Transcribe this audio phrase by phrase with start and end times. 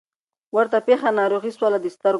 [0.55, 2.09] ورته پېښه ناروغي سوله د سترګو